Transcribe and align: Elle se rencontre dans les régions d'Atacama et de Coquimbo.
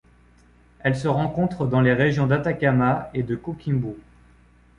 Elle 0.79 0.95
se 0.95 1.07
rencontre 1.07 1.67
dans 1.67 1.79
les 1.79 1.93
régions 1.93 2.25
d'Atacama 2.25 3.11
et 3.13 3.21
de 3.21 3.35
Coquimbo. 3.35 3.95